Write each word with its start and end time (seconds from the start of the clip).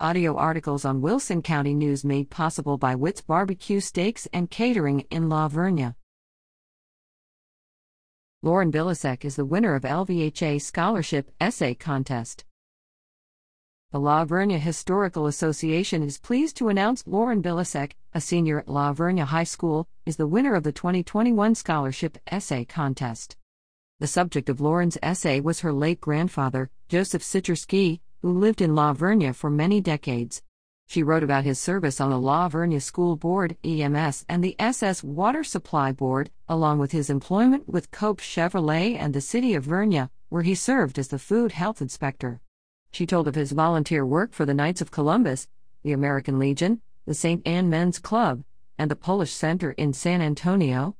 Audio 0.00 0.34
articles 0.36 0.84
on 0.84 1.00
Wilson 1.00 1.40
County 1.40 1.72
News 1.72 2.04
made 2.04 2.28
possible 2.28 2.76
by 2.76 2.96
Witt's 2.96 3.20
Barbecue 3.20 3.78
Steaks 3.78 4.26
and 4.32 4.50
Catering 4.50 5.06
in 5.08 5.28
La 5.28 5.48
Vernia. 5.48 5.94
Lauren 8.42 8.72
Bilasek 8.72 9.24
is 9.24 9.36
the 9.36 9.44
winner 9.44 9.76
of 9.76 9.84
LVHA 9.84 10.60
Scholarship 10.60 11.30
Essay 11.40 11.74
Contest. 11.74 12.44
The 13.92 14.00
La 14.00 14.24
Vernia 14.24 14.58
Historical 14.58 15.28
Association 15.28 16.02
is 16.02 16.18
pleased 16.18 16.56
to 16.56 16.70
announce 16.70 17.06
Lauren 17.06 17.40
Bilasek, 17.40 17.92
a 18.12 18.20
senior 18.20 18.58
at 18.58 18.68
La 18.68 18.92
Vernia 18.92 19.26
High 19.26 19.44
School, 19.44 19.86
is 20.04 20.16
the 20.16 20.26
winner 20.26 20.56
of 20.56 20.64
the 20.64 20.72
2021 20.72 21.54
Scholarship 21.54 22.18
Essay 22.26 22.64
Contest. 22.64 23.36
The 24.00 24.08
subject 24.08 24.48
of 24.48 24.60
Lauren's 24.60 24.98
essay 25.04 25.38
was 25.38 25.60
her 25.60 25.72
late 25.72 26.00
grandfather, 26.00 26.68
Joseph 26.88 27.22
Sicherski, 27.22 28.00
who 28.24 28.32
lived 28.32 28.62
in 28.62 28.74
La 28.74 28.94
Vernia 28.94 29.34
for 29.34 29.50
many 29.50 29.82
decades. 29.82 30.40
She 30.86 31.02
wrote 31.02 31.22
about 31.22 31.44
his 31.44 31.58
service 31.58 32.00
on 32.00 32.08
the 32.08 32.18
La 32.18 32.48
Vernia 32.48 32.80
School 32.80 33.16
Board, 33.16 33.58
EMS, 33.62 34.24
and 34.30 34.42
the 34.42 34.56
SS 34.58 35.04
Water 35.04 35.44
Supply 35.44 35.92
Board, 35.92 36.30
along 36.48 36.78
with 36.78 36.92
his 36.92 37.10
employment 37.10 37.68
with 37.68 37.90
Cope 37.90 38.22
Chevrolet 38.22 38.96
and 38.96 39.12
the 39.12 39.20
City 39.20 39.52
of 39.52 39.66
Vernia, 39.66 40.08
where 40.30 40.40
he 40.40 40.54
served 40.54 40.98
as 40.98 41.08
the 41.08 41.18
food 41.18 41.52
health 41.52 41.82
inspector. 41.82 42.40
She 42.92 43.04
told 43.04 43.28
of 43.28 43.34
his 43.34 43.52
volunteer 43.52 44.06
work 44.06 44.32
for 44.32 44.46
the 44.46 44.54
Knights 44.54 44.80
of 44.80 44.90
Columbus, 44.90 45.46
the 45.82 45.92
American 45.92 46.38
Legion, 46.38 46.80
the 47.04 47.12
St. 47.12 47.46
Anne 47.46 47.68
Men's 47.68 47.98
Club, 47.98 48.42
and 48.78 48.90
the 48.90 48.96
Polish 48.96 49.34
Center 49.34 49.72
in 49.72 49.92
San 49.92 50.22
Antonio. 50.22 50.96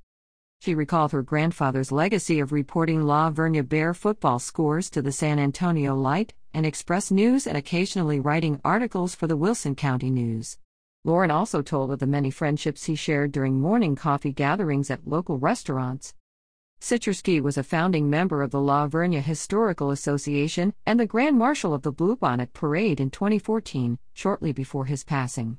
She 0.61 0.75
recalled 0.75 1.13
her 1.13 1.23
grandfather's 1.23 1.93
legacy 1.93 2.41
of 2.41 2.53
reporting 2.53 3.03
La 3.03 3.31
Vernia 3.31 3.63
Bear 3.63 3.93
football 3.93 4.39
scores 4.39 4.89
to 4.91 5.03
the 5.03 5.13
San 5.13 5.39
Antonio 5.39 5.95
Light 5.95 6.33
and 6.55 6.65
Express 6.65 7.11
News 7.11 7.47
and 7.47 7.57
occasionally 7.57 8.21
writing 8.21 8.61
articles 8.65 9.15
for 9.15 9.27
the 9.27 9.37
Wilson 9.37 9.75
County 9.75 10.11
News. 10.11 10.59
Lauren 11.05 11.31
also 11.31 11.61
told 11.61 11.91
of 11.91 11.99
the 11.99 12.07
many 12.07 12.31
friendships 12.31 12.85
he 12.85 12.95
shared 12.95 13.31
during 13.31 13.61
morning 13.61 13.95
coffee 13.95 14.33
gatherings 14.33 14.91
at 14.91 15.07
local 15.07 15.39
restaurants. 15.39 16.15
Sicherski 16.81 17.41
was 17.41 17.59
a 17.59 17.63
founding 17.63 18.09
member 18.09 18.43
of 18.43 18.51
the 18.51 18.61
La 18.61 18.87
Vernia 18.87 19.21
Historical 19.21 19.91
Association 19.91 20.73
and 20.87 20.99
the 20.99 21.07
Grand 21.07 21.39
Marshal 21.39 21.75
of 21.75 21.83
the 21.83 21.93
Bluebonnet 21.93 22.53
Parade 22.53 23.01
in 23.01 23.11
2014, 23.11 23.99
shortly 24.13 24.53
before 24.53 24.87
his 24.87 25.05
passing. 25.05 25.59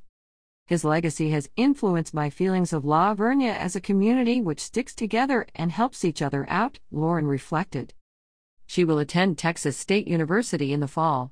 His 0.67 0.83
legacy 0.83 1.30
has 1.30 1.49
influenced 1.55 2.13
my 2.13 2.31
feelings 2.31 2.73
of 2.73 2.83
La 2.83 3.13
Vernia 3.13 3.55
as 3.55 3.75
a 3.75 3.81
community 3.81 4.41
which 4.41 4.59
sticks 4.59 4.95
together 4.95 5.45
and 5.53 5.72
helps 5.72 6.03
each 6.03 6.23
other 6.23 6.47
out, 6.49 6.80
Lauren 6.91 7.27
reflected. 7.27 7.94
She 8.66 8.83
will 8.83 8.97
attend 8.97 9.38
Texas 9.38 9.77
State 9.77 10.07
University 10.07 10.73
in 10.73 10.80
the 10.80 10.88
fall. 10.88 11.31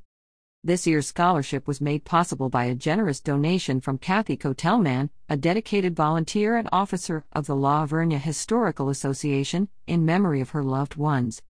This 0.64 0.86
year's 0.86 1.08
scholarship 1.08 1.68
was 1.68 1.82
made 1.82 2.06
possible 2.06 2.48
by 2.48 2.66
a 2.66 2.76
generous 2.76 3.20
donation 3.20 3.82
from 3.82 3.98
Kathy 3.98 4.38
Kotelman, 4.38 5.10
a 5.28 5.36
dedicated 5.36 5.96
volunteer 5.96 6.56
and 6.56 6.70
officer 6.72 7.26
of 7.34 7.48
the 7.48 7.56
La 7.56 7.88
Vernia 7.88 8.20
Historical 8.20 8.88
Association, 8.88 9.68
in 9.88 10.06
memory 10.06 10.42
of 10.42 10.52
her 10.52 10.64
loved 10.64 10.96
ones. 10.96 11.42